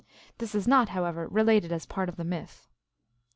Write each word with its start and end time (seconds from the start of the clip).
This 0.39 0.55
is 0.55 0.67
not, 0.67 0.89
however, 0.89 1.27
related 1.27 1.71
as 1.71 1.85
part 1.85 2.09
of 2.09 2.15
the 2.15 2.23
myth. 2.23 2.67